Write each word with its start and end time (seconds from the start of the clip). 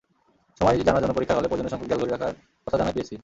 সময় 0.61 0.77
জানার 0.87 1.01
জন্য 1.03 1.13
পরীক্ষার 1.15 1.37
হলে 1.37 1.49
প্রয়োজনীয়সংখ্যক 1.49 1.87
দেয়ালঘড়ি 1.89 2.11
রাখার 2.11 2.33
কথা 2.65 2.77
জানায় 2.79 2.95
পিএসসি। 2.95 3.15